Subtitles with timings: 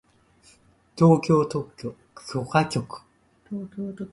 [0.95, 1.95] 東京特許
[2.33, 3.01] 許可局